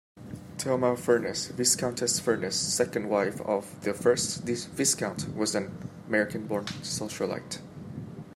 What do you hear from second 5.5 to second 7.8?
an American-born socialite.